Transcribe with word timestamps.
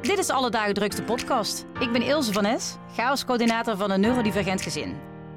Dit 0.00 0.18
is 0.18 0.30
Alle 0.30 0.50
Dagen 0.50 1.04
podcast. 1.04 1.64
Ik 1.80 1.92
ben 1.92 2.02
Ilse 2.02 2.32
van 2.32 2.44
Es, 2.44 2.76
chaoscoördinator 2.94 3.76
van 3.76 3.90
een 3.90 4.00
neurodivergent 4.00 4.62
gezin. 4.62 4.96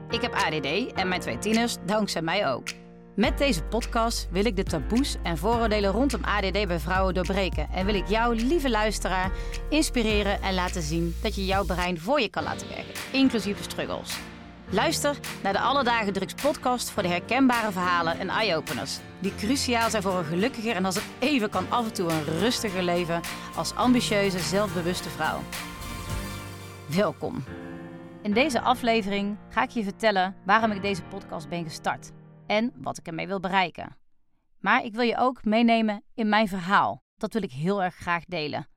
Ik 0.09 0.21
heb 0.21 0.33
ADD 0.33 0.93
en 0.93 1.08
mijn 1.08 1.21
twee 1.21 1.38
tieners 1.38 1.75
dankzij 1.86 2.21
mij 2.21 2.47
ook. 2.52 2.68
Met 3.15 3.38
deze 3.38 3.63
podcast 3.63 4.28
wil 4.31 4.46
ik 4.46 4.55
de 4.55 4.63
taboes 4.63 5.15
en 5.23 5.38
vooroordelen 5.38 5.91
rondom 5.91 6.23
ADD 6.23 6.68
bij 6.68 6.79
vrouwen 6.79 7.13
doorbreken. 7.13 7.68
En 7.73 7.86
wil 7.86 7.96
ik 7.96 8.07
jou, 8.07 8.36
lieve 8.36 8.70
luisteraar, 8.70 9.31
inspireren 9.70 10.42
en 10.42 10.54
laten 10.54 10.82
zien 10.82 11.16
dat 11.22 11.36
je 11.36 11.46
jouw 11.46 11.66
brein 11.66 12.00
voor 12.00 12.22
je 12.22 12.30
kan 12.30 12.44
laten 12.44 12.68
werken, 12.68 12.94
inclusief 13.12 13.58
de 13.58 13.64
struggles. 13.64 14.20
Luister 14.74 15.19
naar 15.44 15.53
de 15.53 15.60
Alle 15.60 15.83
Dagen 15.83 16.13
Drugs 16.13 16.34
podcast 16.34 16.89
voor 16.89 17.03
de 17.03 17.09
herkenbare 17.09 17.71
verhalen 17.71 18.20
en 18.20 18.30
eye-openers. 18.30 18.99
Die 19.20 19.35
cruciaal 19.35 19.89
zijn 19.89 20.03
voor 20.03 20.17
een 20.17 20.26
gelukkiger 20.26 20.76
en 20.76 20.85
als 20.85 20.95
het 20.95 21.05
even 21.20 21.49
kan 21.49 21.71
af 21.71 21.85
en 21.85 21.94
toe 21.94 22.12
een 22.12 22.23
rustiger 22.23 22.84
leven 22.84 23.21
als 23.55 23.75
ambitieuze, 23.75 24.39
zelfbewuste 24.39 25.09
vrouw. 25.09 25.39
Welkom. 26.95 27.43
In 28.21 28.34
deze 28.34 28.62
aflevering 28.62 29.38
ga 29.49 29.63
ik 29.63 29.70
je 29.70 29.84
vertellen 29.84 30.35
waarom 30.45 30.71
ik 30.71 30.81
deze 30.81 31.03
podcast 31.03 31.49
ben 31.49 31.63
gestart 31.63 32.12
en 32.48 32.73
wat 32.76 32.98
ik 32.98 33.07
ermee 33.07 33.27
wil 33.27 33.40
bereiken. 33.40 33.98
Maar 34.59 34.84
ik 34.84 34.93
wil 34.93 35.05
je 35.05 35.17
ook 35.17 35.43
meenemen 35.43 36.03
in 36.13 36.29
mijn 36.29 36.48
verhaal. 36.48 37.03
Dat 37.15 37.34
wil 37.34 37.43
ik 37.43 37.51
heel 37.51 37.84
erg 37.84 37.95
graag 37.95 38.26
delen. 38.26 38.67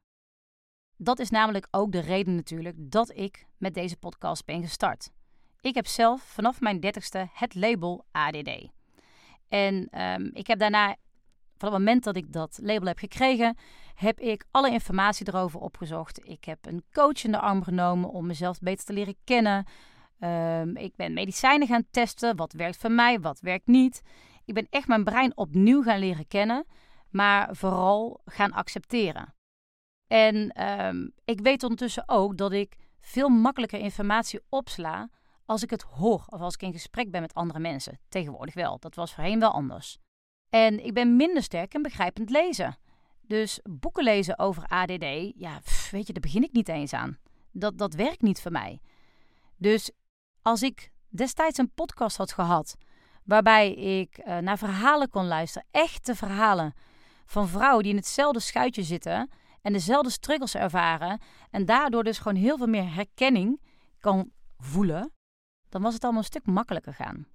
Dat 0.97 1.19
is 1.19 1.31
namelijk 1.31 1.67
ook 1.71 1.93
de 1.93 2.01
reden 2.01 2.35
natuurlijk 2.35 2.77
dat 2.79 3.11
ik 3.11 3.47
met 3.59 3.75
deze 3.75 3.97
podcast 3.97 4.45
ben 4.45 4.63
gestart. 4.63 5.11
Ik 5.67 5.75
heb 5.75 5.87
zelf 5.87 6.23
vanaf 6.23 6.61
mijn 6.61 6.81
dertigste 6.81 7.29
het 7.33 7.55
label 7.55 8.05
ADD. 8.13 8.69
En 9.49 9.89
ehm, 9.91 10.31
ik 10.33 10.47
heb 10.47 10.59
daarna, 10.59 10.97
van 11.57 11.69
het 11.69 11.79
moment 11.79 12.05
dat 12.05 12.17
ik 12.17 12.33
dat 12.33 12.59
label 12.63 12.87
heb 12.87 12.99
gekregen, 12.99 13.57
heb 13.95 14.21
ik 14.21 14.45
alle 14.51 14.71
informatie 14.71 15.29
erover 15.29 15.61
opgezocht. 15.61 16.29
Ik 16.29 16.45
heb 16.45 16.67
een 16.67 16.85
coach 16.93 17.25
in 17.25 17.33
de 17.33 17.39
arm 17.39 17.63
genomen 17.63 18.11
om 18.11 18.27
mezelf 18.27 18.59
beter 18.59 18.85
te 18.85 18.93
leren 18.93 19.17
kennen. 19.25 19.67
Ehm, 20.19 20.77
ik 20.77 20.97
ben 20.97 21.13
medicijnen 21.13 21.67
gaan 21.67 21.87
testen. 21.91 22.37
Wat 22.37 22.53
werkt 22.53 22.77
voor 22.77 22.93
mij, 22.93 23.21
wat 23.21 23.41
werkt 23.41 23.67
niet. 23.67 24.03
Ik 24.45 24.55
ben 24.55 24.67
echt 24.71 24.89
mijn 24.89 25.05
brein 25.05 25.37
opnieuw 25.37 25.83
gaan 25.83 25.99
leren 25.99 26.29
kennen, 26.29 26.67
maar 27.11 27.57
vooral 27.57 28.21
gaan 28.25 28.53
accepteren. 28.53 29.35
En 30.07 30.51
ehm, 30.51 31.09
ik 31.25 31.41
weet 31.41 31.63
ondertussen 31.63 32.09
ook 32.09 32.37
dat 32.37 32.53
ik 32.53 32.77
veel 33.01 33.29
makkelijker 33.29 33.79
informatie 33.79 34.41
opsla 34.49 35.09
als 35.47 35.63
ik 35.63 35.71
het 35.71 35.83
hoor 35.83 36.25
of 36.29 36.41
als 36.41 36.55
ik 36.55 36.63
in 36.63 36.73
gesprek 36.73 37.11
ben 37.11 37.21
met 37.21 37.35
andere 37.35 37.59
mensen. 37.59 37.99
Tegenwoordig 38.09 38.55
wel, 38.55 38.79
dat 38.79 38.95
was 38.95 39.15
voorheen 39.15 39.41
wel 39.41 39.51
anders. 39.51 39.99
En 40.51 40.85
ik 40.85 40.95
ben 40.95 41.17
minder 41.17 41.43
sterk 41.43 41.75
in 41.75 41.83
begrijpend 41.83 42.31
lezen. 42.31 42.79
Dus 43.21 43.61
boeken 43.63 44.05
lezen 44.05 44.39
over 44.39 44.67
ADD, 44.67 45.33
ja, 45.37 45.61
weet 45.91 46.07
je, 46.07 46.13
daar 46.13 46.23
begin 46.23 46.43
ik 46.43 46.53
niet 46.53 46.69
eens 46.69 46.93
aan. 46.93 47.19
Dat, 47.53 47.79
dat 47.79 47.95
werkt 47.95 48.23
niet 48.23 48.41
voor 48.41 48.53
mij. 48.53 48.81
Dus 49.57 49.91
als 50.43 50.63
ik 50.63 50.91
destijds 51.09 51.59
een 51.59 51.73
podcast 51.75 52.17
had 52.17 52.33
gehad 52.33 52.77
waarbij 53.25 53.73
ik 53.75 54.19
uh, 54.19 54.39
naar 54.39 54.59
verhalen 54.59 55.11
kon 55.11 55.27
luisteren, 55.27 55.69
echte 55.71 56.15
verhalen 56.15 56.75
van 57.25 57.49
vrouwen 57.49 57.83
die 57.83 57.93
in 57.93 57.99
hetzelfde 57.99 58.41
schuitje 58.41 58.83
zitten 58.83 59.31
en 59.63 59.73
dezelfde 59.73 60.11
struggles 60.11 60.55
ervaren 60.55 61.21
en 61.51 61.65
daardoor 61.65 62.05
dus 62.05 62.19
gewoon 62.19 62.43
heel 62.43 62.57
veel 62.57 62.67
meer 62.67 62.95
herkenning 62.95 63.61
kan 63.99 64.31
voelen, 64.59 65.13
dan 65.77 65.85
was 65.85 65.95
het 65.95 66.03
allemaal 66.03 66.23
een 66.23 66.29
stuk 66.29 66.47
makkelijker 66.47 66.95
gaan. 66.95 67.27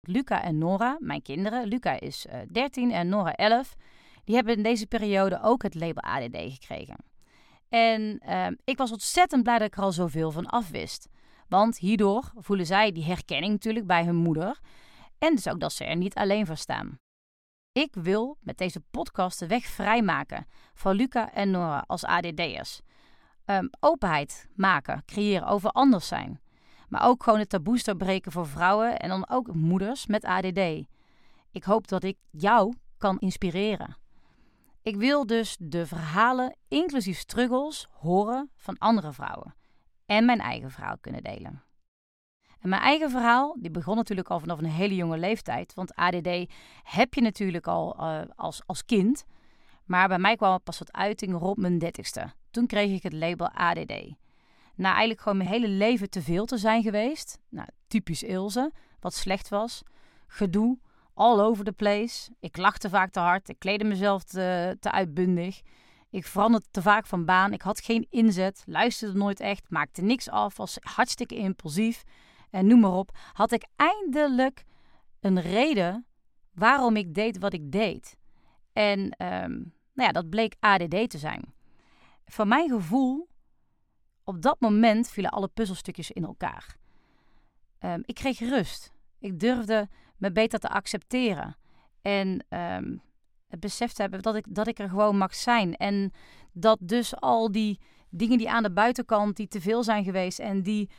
Luca 0.00 0.42
en 0.42 0.58
Nora, 0.58 0.96
mijn 1.00 1.22
kinderen, 1.22 1.66
Luca 1.66 2.00
is 2.00 2.26
uh, 2.26 2.40
eh, 2.40 2.48
13 2.50 2.90
en 2.92 3.08
Nora 3.08 3.34
11, 3.34 3.74
die 4.24 4.34
hebben 4.34 4.56
in 4.56 4.62
deze 4.62 4.86
periode 4.86 5.42
ook 5.42 5.62
het 5.62 5.74
label 5.74 6.02
ADD 6.02 6.36
gekregen. 6.36 6.96
En 7.68 8.22
uh, 8.28 8.46
ik 8.64 8.78
was 8.78 8.92
ontzettend 8.92 9.42
blij 9.42 9.58
dat 9.58 9.66
ik 9.66 9.76
er 9.76 9.82
al 9.82 9.92
zoveel 9.92 10.30
van 10.30 10.46
afwist. 10.46 11.08
Want 11.48 11.78
hierdoor 11.78 12.32
voelen 12.36 12.66
zij 12.66 12.92
die 12.92 13.04
herkenning 13.04 13.52
natuurlijk 13.52 13.86
bij 13.86 14.04
hun 14.04 14.16
moeder. 14.16 14.60
En 15.18 15.34
dus 15.34 15.48
ook 15.48 15.60
dat 15.60 15.72
ze 15.72 15.84
er 15.84 15.96
niet 15.96 16.14
alleen 16.14 16.46
voor 16.46 16.56
staan. 16.56 16.98
Ik 17.72 17.94
wil 17.94 18.36
met 18.40 18.58
deze 18.58 18.80
podcast 18.80 19.38
de 19.38 19.46
weg 19.46 19.64
vrijmaken 19.64 20.46
voor 20.74 20.94
Luca 20.94 21.32
en 21.32 21.50
Nora 21.50 21.84
als 21.86 22.04
ADD'ers. 22.04 22.80
Um, 23.46 23.70
openheid 23.80 24.48
maken, 24.54 25.02
creëren 25.06 25.46
over 25.46 25.70
anders 25.70 26.08
zijn. 26.08 26.40
Maar 26.90 27.06
ook 27.06 27.22
gewoon 27.22 27.38
het 27.38 27.48
taboes 27.48 27.84
doorbreken 27.84 28.32
voor 28.32 28.46
vrouwen 28.46 28.98
en 28.98 29.08
dan 29.08 29.28
ook 29.28 29.54
moeders 29.54 30.06
met 30.06 30.24
ADD. 30.24 30.58
Ik 31.50 31.64
hoop 31.64 31.88
dat 31.88 32.04
ik 32.04 32.16
jou 32.30 32.74
kan 32.98 33.18
inspireren. 33.18 33.96
Ik 34.82 34.96
wil 34.96 35.26
dus 35.26 35.56
de 35.60 35.86
verhalen, 35.86 36.56
inclusief 36.68 37.18
struggles, 37.18 37.86
horen 37.90 38.50
van 38.56 38.78
andere 38.78 39.12
vrouwen. 39.12 39.54
En 40.06 40.24
mijn 40.24 40.40
eigen 40.40 40.70
verhaal 40.70 40.96
kunnen 41.00 41.22
delen. 41.22 41.62
En 42.60 42.68
mijn 42.68 42.82
eigen 42.82 43.10
verhaal, 43.10 43.56
die 43.60 43.70
begon 43.70 43.96
natuurlijk 43.96 44.30
al 44.30 44.40
vanaf 44.40 44.58
een 44.58 44.64
hele 44.64 44.94
jonge 44.94 45.18
leeftijd. 45.18 45.74
Want 45.74 45.94
ADD 45.94 46.52
heb 46.82 47.14
je 47.14 47.20
natuurlijk 47.20 47.66
al 47.66 47.96
uh, 47.98 48.20
als, 48.36 48.62
als 48.66 48.84
kind. 48.84 49.24
Maar 49.84 50.08
bij 50.08 50.18
mij 50.18 50.36
kwam 50.36 50.52
het 50.52 50.64
pas 50.64 50.76
tot 50.76 50.92
uiting 50.92 51.38
rond 51.38 51.56
mijn 51.56 51.78
dertigste. 51.78 52.32
Toen 52.50 52.66
kreeg 52.66 52.90
ik 52.90 53.02
het 53.02 53.12
label 53.12 53.48
ADD 53.48 53.92
na 54.80 54.88
eigenlijk 54.90 55.20
gewoon 55.20 55.38
mijn 55.38 55.50
hele 55.50 55.68
leven 55.68 56.10
te 56.10 56.22
veel 56.22 56.46
te 56.46 56.58
zijn 56.58 56.82
geweest. 56.82 57.38
Nou, 57.48 57.68
typisch 57.86 58.22
Ilse, 58.22 58.72
wat 59.00 59.14
slecht 59.14 59.48
was. 59.48 59.82
Gedoe, 60.26 60.78
all 61.14 61.40
over 61.40 61.64
the 61.64 61.72
place. 61.72 62.30
Ik 62.40 62.56
lachte 62.56 62.88
vaak 62.88 63.10
te 63.10 63.20
hard, 63.20 63.48
ik 63.48 63.58
kleedde 63.58 63.84
mezelf 63.84 64.24
te, 64.24 64.76
te 64.80 64.90
uitbundig. 64.90 65.60
Ik 66.10 66.26
veranderde 66.26 66.66
te 66.70 66.82
vaak 66.82 67.06
van 67.06 67.24
baan, 67.24 67.52
ik 67.52 67.62
had 67.62 67.80
geen 67.80 68.06
inzet, 68.10 68.62
luisterde 68.66 69.18
nooit 69.18 69.40
echt, 69.40 69.70
maakte 69.70 70.02
niks 70.02 70.28
af, 70.30 70.56
was 70.56 70.78
hartstikke 70.80 71.36
impulsief. 71.36 72.02
En 72.50 72.66
noem 72.66 72.80
maar 72.80 72.92
op, 72.92 73.18
had 73.32 73.52
ik 73.52 73.66
eindelijk 73.76 74.64
een 75.20 75.40
reden 75.40 76.06
waarom 76.52 76.96
ik 76.96 77.14
deed 77.14 77.38
wat 77.38 77.52
ik 77.52 77.72
deed. 77.72 78.16
En 78.72 79.00
um, 79.00 79.72
nou 79.94 80.08
ja, 80.08 80.12
dat 80.12 80.28
bleek 80.28 80.54
ADD 80.60 81.10
te 81.10 81.18
zijn. 81.18 81.54
Van 82.24 82.48
mijn 82.48 82.68
gevoel 82.68 83.29
op 84.30 84.42
dat 84.42 84.60
moment 84.60 85.08
vielen 85.08 85.30
alle 85.30 85.48
puzzelstukjes 85.48 86.10
in 86.10 86.24
elkaar. 86.24 86.76
Um, 87.80 88.02
ik 88.04 88.14
kreeg 88.14 88.38
rust. 88.38 88.92
Ik 89.18 89.40
durfde 89.40 89.88
me 90.16 90.32
beter 90.32 90.58
te 90.58 90.68
accepteren. 90.68 91.56
En 92.02 92.44
um, 92.48 93.02
het 93.48 93.60
besef 93.60 93.92
te 93.92 94.02
hebben 94.02 94.22
dat 94.22 94.34
ik, 94.34 94.44
dat 94.48 94.66
ik 94.66 94.78
er 94.78 94.88
gewoon 94.88 95.16
mag 95.16 95.34
zijn. 95.34 95.76
En 95.76 96.12
dat 96.52 96.78
dus 96.80 97.16
al 97.16 97.52
die 97.52 97.80
dingen 98.08 98.38
die 98.38 98.50
aan 98.50 98.62
de 98.62 98.72
buitenkant, 98.72 99.36
die 99.36 99.48
te 99.48 99.60
veel 99.60 99.82
zijn 99.82 100.04
geweest 100.04 100.38
en 100.38 100.62
die 100.62 100.90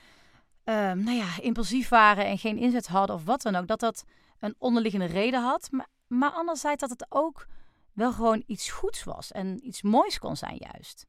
um, 0.64 1.03
nou 1.03 1.18
ja, 1.18 1.28
impulsief 1.41 1.90
waren 1.90 2.25
en 2.25 2.38
geen 2.38 2.58
inzet 2.58 2.88
hadden 2.88 3.16
of 3.16 3.25
wat 3.25 3.41
dan 3.41 3.56
ook, 3.56 3.68
dat 3.68 3.80
dat 3.80 4.03
een 4.40 4.56
onderliggende 4.58 5.06
reden 5.06 5.41
had. 5.41 5.68
Maar, 5.72 5.88
maar 6.08 6.31
anderzijds 6.31 6.81
dat 6.81 6.90
het 6.90 7.06
ook 7.09 7.47
wel 7.94 8.12
gewoon 8.12 8.44
iets 8.46 8.72
goeds 8.72 9.03
was 9.03 9.31
en 9.31 9.68
iets 9.68 9.81
moois 9.81 10.20
kon 10.20 10.36
zijn 10.36 10.58
juist 10.59 11.06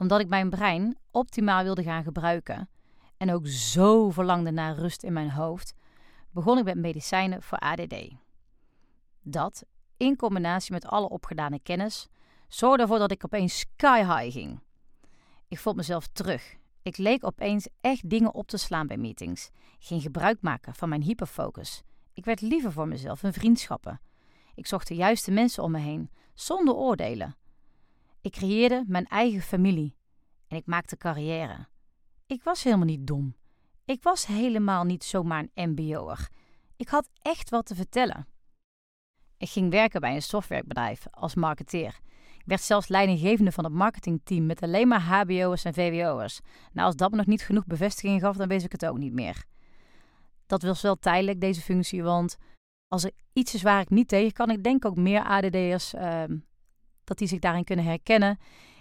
omdat 0.00 0.20
ik 0.20 0.28
mijn 0.28 0.50
brein 0.50 0.96
optimaal 1.10 1.62
wilde 1.62 1.82
gaan 1.82 2.02
gebruiken 2.02 2.68
en 3.16 3.32
ook 3.32 3.46
zo 3.46 4.10
verlangde 4.10 4.50
naar 4.50 4.74
rust 4.74 5.02
in 5.02 5.12
mijn 5.12 5.30
hoofd, 5.30 5.74
begon 6.30 6.58
ik 6.58 6.64
met 6.64 6.78
medicijnen 6.78 7.42
voor 7.42 7.58
ADD. 7.58 7.94
Dat, 9.22 9.64
in 9.96 10.16
combinatie 10.16 10.72
met 10.72 10.86
alle 10.86 11.08
opgedane 11.08 11.60
kennis, 11.62 12.08
zorgde 12.48 12.82
ervoor 12.82 12.98
dat 12.98 13.10
ik 13.10 13.24
opeens 13.24 13.58
sky 13.58 13.98
high 13.98 14.38
ging. 14.38 14.60
Ik 15.48 15.58
vond 15.58 15.76
mezelf 15.76 16.06
terug. 16.06 16.56
Ik 16.82 16.96
leek 16.96 17.24
opeens 17.24 17.68
echt 17.80 18.10
dingen 18.10 18.34
op 18.34 18.48
te 18.48 18.56
slaan 18.56 18.86
bij 18.86 18.96
meetings. 18.96 19.50
ging 19.78 20.02
gebruik 20.02 20.42
maken 20.42 20.74
van 20.74 20.88
mijn 20.88 21.02
hyperfocus. 21.02 21.82
Ik 22.12 22.24
werd 22.24 22.40
liever 22.40 22.72
voor 22.72 22.88
mezelf 22.88 23.22
en 23.22 23.32
vriendschappen. 23.32 24.00
Ik 24.54 24.66
zocht 24.66 24.88
de 24.88 24.94
juiste 24.94 25.30
mensen 25.30 25.62
om 25.62 25.70
me 25.70 25.78
heen, 25.78 26.10
zonder 26.34 26.74
oordelen. 26.74 27.36
Ik 28.22 28.32
creëerde 28.32 28.84
mijn 28.86 29.06
eigen 29.06 29.42
familie 29.42 29.96
en 30.48 30.56
ik 30.56 30.66
maakte 30.66 30.96
carrière. 30.96 31.68
Ik 32.26 32.42
was 32.42 32.62
helemaal 32.62 32.86
niet 32.86 33.06
dom. 33.06 33.36
Ik 33.84 34.02
was 34.02 34.26
helemaal 34.26 34.84
niet 34.84 35.04
zomaar 35.04 35.46
een 35.54 35.70
MBO'er. 35.70 36.28
Ik 36.76 36.88
had 36.88 37.08
echt 37.22 37.50
wat 37.50 37.66
te 37.66 37.74
vertellen. 37.74 38.26
Ik 39.36 39.48
ging 39.48 39.70
werken 39.70 40.00
bij 40.00 40.14
een 40.14 40.22
softwarebedrijf 40.22 41.06
als 41.10 41.34
marketeer. 41.34 41.98
Ik 42.38 42.46
werd 42.46 42.60
zelfs 42.60 42.88
leidinggevende 42.88 43.52
van 43.52 43.64
het 43.64 43.72
marketingteam 43.72 44.46
met 44.46 44.62
alleen 44.62 44.88
maar 44.88 45.00
HBO'ers 45.00 45.64
en 45.64 45.74
VWO'ers. 45.74 46.40
Nou, 46.72 46.86
als 46.86 46.96
dat 46.96 47.10
me 47.10 47.16
nog 47.16 47.26
niet 47.26 47.42
genoeg 47.42 47.66
bevestiging 47.66 48.20
gaf, 48.20 48.36
dan 48.36 48.48
weet 48.48 48.64
ik 48.64 48.72
het 48.72 48.86
ook 48.86 48.98
niet 48.98 49.12
meer. 49.12 49.44
Dat 50.46 50.62
was 50.62 50.82
wel 50.82 50.96
tijdelijk, 50.96 51.40
deze 51.40 51.60
functie, 51.60 52.02
want 52.02 52.36
als 52.88 53.04
er 53.04 53.12
iets 53.32 53.54
is 53.54 53.62
waar 53.62 53.80
ik 53.80 53.90
niet 53.90 54.08
tegen 54.08 54.32
kan, 54.32 54.50
ik 54.50 54.62
denk 54.62 54.84
ook 54.84 54.96
meer 54.96 55.24
ADD'ers 55.24 55.94
uh, 55.94 56.22
dat 57.10 57.18
die 57.18 57.28
zich 57.28 57.38
daarin 57.38 57.64
kunnen 57.64 57.84
herkennen, 57.84 58.38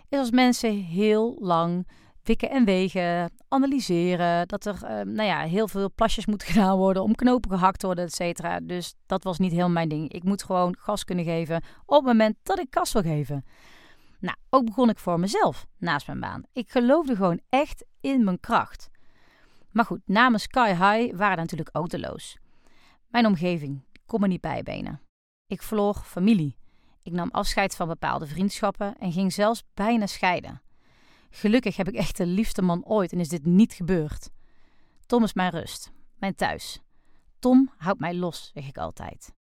is 0.10 0.18
als 0.18 0.32
mensen 0.32 0.76
heel 0.76 1.38
lang 1.40 1.88
wikken 2.24 2.50
en 2.50 2.66
wegen, 2.66 3.32
analyseren, 3.48 4.48
dat 4.48 4.66
er 4.66 4.76
uh, 4.84 4.90
nou 4.90 5.24
ja, 5.28 5.40
heel 5.40 5.68
veel 5.68 5.92
plasjes 5.96 6.26
moeten 6.26 6.48
gedaan 6.52 6.78
worden, 6.78 7.04
om 7.04 7.16
knopen 7.16 7.50
gehakt 7.52 7.84
worden, 7.84 8.06
et 8.06 8.14
cetera. 8.14 8.60
Dus 8.60 8.96
dat 9.06 9.24
was 9.24 9.38
niet 9.38 9.52
heel 9.52 9.70
mijn 9.70 9.90
ding. 9.90 10.12
Ik 10.12 10.24
moet 10.24 10.44
gewoon 10.44 10.76
gas 10.80 11.04
kunnen 11.04 11.26
geven 11.26 11.64
op 11.86 11.96
het 11.96 12.06
moment 12.06 12.36
dat 12.44 12.60
ik 12.60 12.68
gas 12.70 12.92
wil 12.92 13.02
geven. 13.02 13.46
Nou, 14.20 14.36
ook 14.50 14.66
begon 14.66 14.90
ik 14.90 15.00
voor 15.00 15.20
mezelf 15.20 15.68
naast 15.78 16.08
mijn 16.08 16.20
baan. 16.20 16.44
Ik 16.54 16.72
geloofde 16.72 17.16
gewoon 17.16 17.40
echt 17.50 17.86
in 18.02 18.24
mijn 18.24 18.40
kracht. 18.40 18.90
Maar 19.72 19.86
goed, 19.86 20.02
namen 20.06 20.40
Sky 20.40 20.70
High 20.70 21.16
waren 21.16 21.38
natuurlijk 21.38 21.70
ook. 21.72 21.90
Mijn 23.08 23.26
omgeving 23.26 23.84
kon 24.06 24.20
me 24.20 24.28
niet 24.28 24.42
bijbenen. 24.42 25.02
Ik 25.48 25.62
verloor 25.62 25.96
familie. 25.96 26.58
Ik 27.04 27.12
nam 27.12 27.30
afscheid 27.32 27.76
van 27.76 27.88
bepaalde 27.88 28.28
vriendschappen 28.28 28.98
en 28.98 29.12
ging 29.12 29.34
zelfs 29.34 29.64
bijna 29.74 30.08
scheiden. 30.08 30.62
Gelukkig 31.30 31.76
heb 31.76 31.88
ik 31.88 31.96
echt 31.96 32.18
de 32.18 32.26
liefste 32.26 32.62
man 32.62 32.86
ooit 32.86 33.12
en 33.12 33.20
is 33.20 33.30
dit 33.30 33.46
niet 33.46 33.74
gebeurd. 33.74 34.30
Tom 35.06 35.24
is 35.24 35.34
mijn 35.34 35.52
rust, 35.52 35.92
mijn 36.16 36.36
thuis. 36.36 36.82
Tom 37.40 37.72
houdt 37.78 38.00
mij 38.00 38.16
los, 38.16 38.52
zeg 38.54 38.68
ik 38.68 38.78
altijd. 38.78 39.34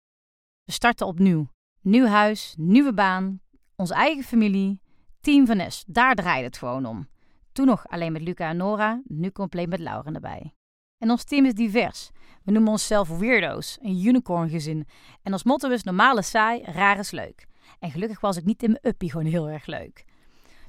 We 0.63 0.71
starten 0.71 1.07
opnieuw. 1.07 1.47
Nieuw 1.81 2.05
huis, 2.05 2.53
nieuwe 2.57 2.93
baan, 2.93 3.41
onze 3.75 3.93
eigen 3.93 4.23
familie, 4.23 4.81
team 5.21 5.45
van 5.45 5.57
Nes. 5.57 5.83
Daar 5.87 6.15
draait 6.15 6.45
het 6.45 6.57
gewoon 6.57 6.85
om. 6.85 7.07
Toen 7.51 7.65
nog 7.65 7.87
alleen 7.87 8.11
met 8.11 8.21
Luca 8.21 8.49
en 8.49 8.57
Nora, 8.57 9.01
nu 9.05 9.31
compleet 9.31 9.69
met 9.69 9.79
Lauren 9.79 10.15
erbij. 10.15 10.53
En 10.97 11.11
ons 11.11 11.23
team 11.23 11.45
is 11.45 11.53
divers. 11.53 12.09
We 12.43 12.51
noemen 12.51 12.71
onszelf 12.71 13.17
weirdo's, 13.17 13.77
een 13.81 14.05
unicorn 14.05 14.49
gezin. 14.49 14.87
En 15.21 15.31
ons 15.33 15.43
motto 15.43 15.69
is 15.69 15.83
normale 15.83 16.21
saai, 16.21 16.63
raar 16.63 16.99
is 16.99 17.11
leuk. 17.11 17.47
En 17.79 17.91
gelukkig 17.91 18.19
was 18.19 18.37
ik 18.37 18.45
niet 18.45 18.63
in 18.63 18.71
mijn 18.71 18.87
uppie 18.87 19.11
gewoon 19.11 19.25
heel 19.25 19.49
erg 19.49 19.65
leuk. 19.65 20.05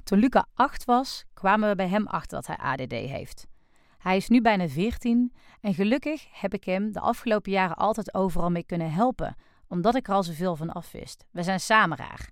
Toen 0.03 0.19
Luca 0.19 0.45
8 0.53 0.85
was, 0.85 1.25
kwamen 1.33 1.69
we 1.69 1.75
bij 1.75 1.87
hem 1.87 2.07
achter 2.07 2.41
dat 2.41 2.47
hij 2.47 2.57
ADD 2.57 2.91
heeft. 2.91 3.47
Hij 3.97 4.17
is 4.17 4.27
nu 4.27 4.41
bijna 4.41 4.67
14 4.67 5.33
en 5.61 5.73
gelukkig 5.73 6.39
heb 6.39 6.53
ik 6.53 6.63
hem 6.63 6.91
de 6.91 6.99
afgelopen 6.99 7.51
jaren 7.51 7.75
altijd 7.75 8.13
overal 8.13 8.49
mee 8.49 8.63
kunnen 8.63 8.91
helpen, 8.91 9.35
omdat 9.67 9.95
ik 9.95 10.07
er 10.07 10.13
al 10.13 10.23
zoveel 10.23 10.55
van 10.55 10.69
afwist. 10.69 11.25
We 11.31 11.43
zijn 11.43 11.59
samen 11.59 11.97
raar. 11.97 12.29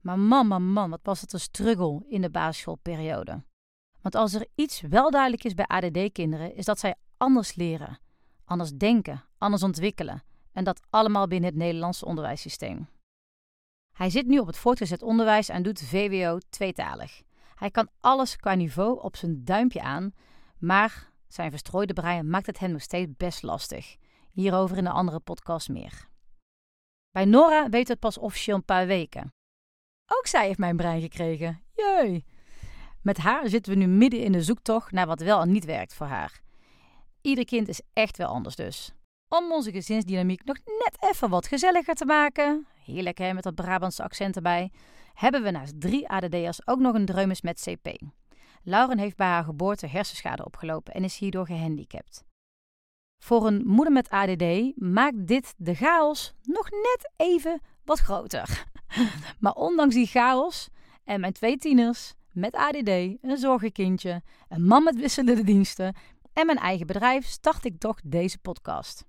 Maar 0.00 0.18
man, 0.18 0.46
man, 0.46 0.72
man, 0.72 0.90
wat 0.90 1.00
was 1.02 1.20
het 1.20 1.32
een 1.32 1.40
struggle 1.40 2.04
in 2.08 2.20
de 2.20 2.30
basisschoolperiode. 2.30 3.42
Want 4.00 4.14
als 4.14 4.34
er 4.34 4.46
iets 4.54 4.80
wel 4.80 5.10
duidelijk 5.10 5.44
is 5.44 5.54
bij 5.54 5.66
ADD-kinderen, 5.66 6.54
is 6.54 6.64
dat 6.64 6.78
zij 6.78 6.94
anders 7.16 7.54
leren, 7.54 7.98
anders 8.44 8.72
denken, 8.72 9.24
anders 9.38 9.62
ontwikkelen. 9.62 10.22
En 10.52 10.64
dat 10.64 10.80
allemaal 10.90 11.26
binnen 11.26 11.50
het 11.50 11.58
Nederlandse 11.58 12.04
onderwijssysteem. 12.04 12.88
Hij 13.92 14.10
zit 14.10 14.26
nu 14.26 14.38
op 14.38 14.46
het 14.46 14.56
voortgezet 14.56 15.02
onderwijs 15.02 15.48
en 15.48 15.62
doet 15.62 15.82
VWO 15.82 16.38
tweetalig. 16.50 17.22
Hij 17.54 17.70
kan 17.70 17.88
alles 18.00 18.36
qua 18.36 18.54
niveau 18.54 19.00
op 19.02 19.16
zijn 19.16 19.44
duimpje 19.44 19.82
aan, 19.82 20.12
maar 20.58 21.10
zijn 21.28 21.50
verstrooide 21.50 21.92
brein 21.92 22.30
maakt 22.30 22.46
het 22.46 22.58
hem 22.58 22.70
nog 22.70 22.82
steeds 22.82 23.10
best 23.16 23.42
lastig. 23.42 23.96
Hierover 24.30 24.76
in 24.76 24.86
een 24.86 24.92
andere 24.92 25.20
podcast 25.20 25.68
meer. 25.68 26.08
Bij 27.10 27.24
Nora 27.24 27.68
weet 27.68 27.88
het 27.88 27.98
pas 27.98 28.18
officieel 28.18 28.56
een 28.56 28.64
paar 28.64 28.86
weken. 28.86 29.32
Ook 30.06 30.26
zij 30.26 30.46
heeft 30.46 30.58
mijn 30.58 30.76
brein 30.76 31.00
gekregen. 31.00 31.62
Jee! 31.74 32.24
Met 33.02 33.18
haar 33.18 33.48
zitten 33.48 33.72
we 33.72 33.78
nu 33.78 33.86
midden 33.86 34.20
in 34.20 34.32
de 34.32 34.42
zoektocht 34.42 34.92
naar 34.92 35.06
wat 35.06 35.20
wel 35.20 35.40
en 35.40 35.52
niet 35.52 35.64
werkt 35.64 35.94
voor 35.94 36.06
haar. 36.06 36.40
Ieder 37.20 37.44
kind 37.44 37.68
is 37.68 37.80
echt 37.92 38.16
wel 38.16 38.28
anders 38.28 38.56
dus. 38.56 38.92
Om 39.28 39.52
onze 39.52 39.70
gezinsdynamiek 39.70 40.44
nog 40.44 40.56
net 40.64 40.96
even 41.10 41.28
wat 41.28 41.46
gezelliger 41.46 41.94
te 41.94 42.04
maken, 42.04 42.66
heerlijk 42.84 43.18
hè, 43.18 43.32
met 43.32 43.42
dat 43.42 43.54
Brabantse 43.54 44.02
accent 44.02 44.36
erbij, 44.36 44.70
hebben 45.14 45.42
we 45.42 45.50
naast 45.50 45.80
drie 45.80 46.08
ADD'ers 46.08 46.66
ook 46.66 46.78
nog 46.78 46.94
een 46.94 47.04
dreumes 47.04 47.40
met 47.40 47.68
CP. 47.68 48.00
Lauren 48.62 48.98
heeft 48.98 49.16
bij 49.16 49.26
haar 49.26 49.44
geboorte 49.44 49.86
hersenschade 49.86 50.44
opgelopen 50.44 50.94
en 50.94 51.04
is 51.04 51.18
hierdoor 51.18 51.46
gehandicapt. 51.46 52.24
Voor 53.22 53.46
een 53.46 53.62
moeder 53.66 53.92
met 53.92 54.08
ADD 54.08 54.72
maakt 54.74 55.26
dit 55.26 55.54
de 55.56 55.74
chaos 55.74 56.34
nog 56.42 56.70
net 56.70 57.10
even 57.16 57.60
wat 57.84 57.98
groter. 57.98 58.64
maar 59.40 59.52
ondanks 59.52 59.94
die 59.94 60.06
chaos 60.06 60.68
en 61.04 61.20
mijn 61.20 61.32
twee 61.32 61.56
tieners 61.56 62.14
met 62.32 62.54
ADD, 62.54 62.88
een 62.88 63.36
zorgenkindje, 63.36 64.22
een 64.48 64.64
man 64.64 64.84
met 64.84 64.96
wisselende 64.96 65.44
diensten 65.44 65.94
en 66.32 66.46
mijn 66.46 66.58
eigen 66.58 66.86
bedrijf 66.86 67.26
start 67.26 67.64
ik 67.64 67.78
toch 67.78 68.00
deze 68.04 68.38
podcast. 68.38 69.04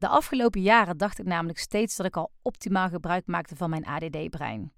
De 0.00 0.08
afgelopen 0.08 0.60
jaren 0.60 0.96
dacht 0.96 1.18
ik 1.18 1.24
namelijk 1.24 1.58
steeds 1.58 1.96
dat 1.96 2.06
ik 2.06 2.16
al 2.16 2.30
optimaal 2.42 2.88
gebruik 2.88 3.26
maakte 3.26 3.56
van 3.56 3.70
mijn 3.70 3.86
ADD-brein. 3.86 4.72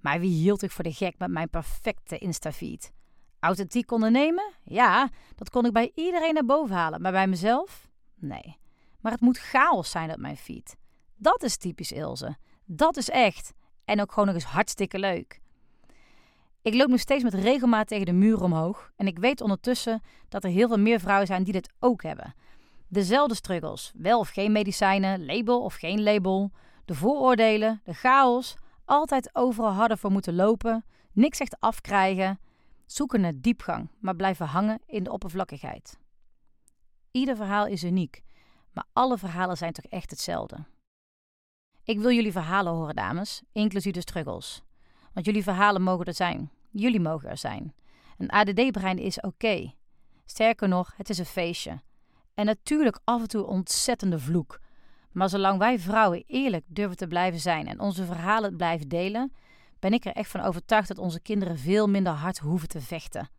Maar 0.00 0.20
wie 0.20 0.30
hield 0.30 0.62
ik 0.62 0.70
voor 0.70 0.84
de 0.84 0.92
gek 0.92 1.18
met 1.18 1.30
mijn 1.30 1.50
perfecte 1.50 2.18
Instafeed? 2.18 2.92
Authentiek 3.40 3.90
ondernemen? 3.90 4.52
Ja, 4.62 5.08
dat 5.34 5.50
kon 5.50 5.64
ik 5.64 5.72
bij 5.72 5.92
iedereen 5.94 6.34
naar 6.34 6.44
boven 6.44 6.76
halen, 6.76 7.00
maar 7.00 7.12
bij 7.12 7.26
mezelf? 7.26 7.88
Nee. 8.14 8.58
Maar 9.00 9.12
het 9.12 9.20
moet 9.20 9.38
chaos 9.38 9.90
zijn 9.90 10.10
op 10.10 10.18
mijn 10.18 10.36
feed. 10.36 10.76
Dat 11.16 11.42
is 11.42 11.56
typisch 11.56 11.92
Ilse. 11.92 12.36
Dat 12.64 12.96
is 12.96 13.10
echt. 13.10 13.52
En 13.84 14.00
ook 14.00 14.10
gewoon 14.12 14.26
nog 14.26 14.34
eens 14.34 14.44
hartstikke 14.44 14.98
leuk. 14.98 15.40
Ik 16.62 16.74
loop 16.74 16.88
nu 16.88 16.98
steeds 16.98 17.22
met 17.22 17.34
regelmaat 17.34 17.88
tegen 17.88 18.06
de 18.06 18.12
muur 18.12 18.42
omhoog 18.42 18.92
en 18.96 19.06
ik 19.06 19.18
weet 19.18 19.40
ondertussen 19.40 20.02
dat 20.28 20.44
er 20.44 20.50
heel 20.50 20.68
veel 20.68 20.78
meer 20.78 21.00
vrouwen 21.00 21.26
zijn 21.26 21.44
die 21.44 21.52
dit 21.52 21.72
ook 21.78 22.02
hebben. 22.02 22.34
Dezelfde 22.88 23.34
struggles, 23.34 23.92
wel 23.94 24.18
of 24.18 24.28
geen 24.28 24.52
medicijnen, 24.52 25.26
label 25.26 25.62
of 25.62 25.74
geen 25.74 26.02
label, 26.02 26.52
de 26.84 26.94
vooroordelen, 26.94 27.80
de 27.84 27.94
chaos, 27.94 28.56
altijd 28.84 29.30
overal 29.32 29.72
harder 29.72 29.98
voor 29.98 30.10
moeten 30.10 30.34
lopen, 30.34 30.84
niks 31.12 31.38
echt 31.38 31.60
afkrijgen, 31.60 32.40
zoeken 32.86 33.20
naar 33.20 33.32
diepgang, 33.36 33.90
maar 34.00 34.16
blijven 34.16 34.46
hangen 34.46 34.80
in 34.86 35.04
de 35.04 35.12
oppervlakkigheid. 35.12 35.98
Ieder 37.10 37.36
verhaal 37.36 37.66
is 37.66 37.84
uniek, 37.84 38.22
maar 38.72 38.84
alle 38.92 39.18
verhalen 39.18 39.56
zijn 39.56 39.72
toch 39.72 39.84
echt 39.84 40.10
hetzelfde. 40.10 40.64
Ik 41.82 41.98
wil 41.98 42.10
jullie 42.10 42.32
verhalen 42.32 42.72
horen, 42.72 42.94
dames, 42.94 43.42
inclusief 43.52 43.92
de 43.92 44.00
struggles. 44.00 44.62
Want 45.12 45.26
jullie 45.26 45.42
verhalen 45.42 45.82
mogen 45.82 46.04
er 46.04 46.14
zijn. 46.14 46.50
Jullie 46.70 47.00
mogen 47.00 47.28
er 47.28 47.38
zijn. 47.38 47.74
Een 48.18 48.30
ADD-brein 48.30 48.98
is 48.98 49.20
oké. 49.20 49.74
Sterker 50.24 50.68
nog, 50.68 50.92
het 50.96 51.10
is 51.10 51.18
een 51.18 51.24
feestje. 51.24 51.80
En 52.38 52.44
natuurlijk 52.44 53.00
af 53.04 53.20
en 53.20 53.28
toe 53.28 53.46
ontzettende 53.46 54.18
vloek. 54.18 54.60
Maar 55.12 55.28
zolang 55.28 55.58
wij 55.58 55.78
vrouwen 55.78 56.24
eerlijk 56.26 56.64
durven 56.66 56.96
te 56.96 57.06
blijven 57.06 57.40
zijn 57.40 57.66
en 57.66 57.80
onze 57.80 58.04
verhalen 58.04 58.56
blijven 58.56 58.88
delen, 58.88 59.32
ben 59.78 59.92
ik 59.92 60.04
er 60.04 60.12
echt 60.12 60.30
van 60.30 60.40
overtuigd 60.40 60.88
dat 60.88 60.98
onze 60.98 61.20
kinderen 61.20 61.58
veel 61.58 61.86
minder 61.86 62.12
hard 62.12 62.38
hoeven 62.38 62.68
te 62.68 62.80
vechten. 62.80 63.30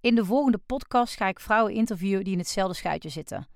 In 0.00 0.14
de 0.14 0.24
volgende 0.24 0.58
podcast 0.58 1.16
ga 1.16 1.26
ik 1.28 1.40
vrouwen 1.40 1.74
interviewen 1.74 2.24
die 2.24 2.32
in 2.32 2.38
hetzelfde 2.38 2.74
schuitje 2.74 3.08
zitten. 3.08 3.46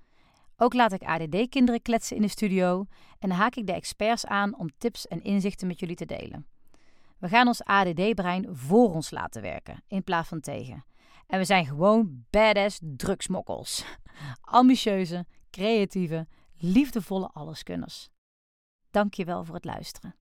Ook 0.56 0.74
laat 0.74 0.92
ik 0.92 1.02
ADD-kinderen 1.02 1.82
kletsen 1.82 2.16
in 2.16 2.22
de 2.22 2.28
studio 2.28 2.86
en 3.18 3.30
haak 3.30 3.54
ik 3.54 3.66
de 3.66 3.72
experts 3.72 4.26
aan 4.26 4.58
om 4.58 4.68
tips 4.78 5.06
en 5.06 5.22
inzichten 5.22 5.66
met 5.66 5.80
jullie 5.80 5.96
te 5.96 6.06
delen. 6.06 6.46
We 7.18 7.28
gaan 7.28 7.46
ons 7.46 7.64
ADD-brein 7.64 8.48
voor 8.50 8.92
ons 8.92 9.10
laten 9.10 9.42
werken 9.42 9.82
in 9.88 10.04
plaats 10.04 10.28
van 10.28 10.40
tegen. 10.40 10.84
En 11.26 11.38
we 11.38 11.44
zijn 11.44 11.66
gewoon 11.66 12.24
badass 12.30 12.78
drugsmokkels. 12.82 13.84
Ambitieuze, 14.40 15.26
creatieve, 15.50 16.26
liefdevolle 16.56 17.30
alleskunners. 17.32 18.10
Dank 18.90 19.14
je 19.14 19.24
wel 19.24 19.44
voor 19.44 19.54
het 19.54 19.64
luisteren. 19.64 20.14